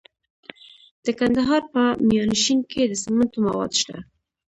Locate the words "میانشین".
2.09-2.59